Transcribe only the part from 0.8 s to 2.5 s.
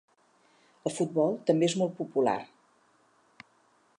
El futbol també és molt popular.